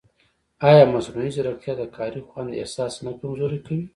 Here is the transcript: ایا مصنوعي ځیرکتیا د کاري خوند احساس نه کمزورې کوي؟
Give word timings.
ایا 0.67 0.83
مصنوعي 0.93 1.29
ځیرکتیا 1.35 1.73
د 1.77 1.83
کاري 1.95 2.21
خوند 2.29 2.51
احساس 2.61 2.93
نه 3.05 3.11
کمزورې 3.19 3.59
کوي؟ 3.65 3.85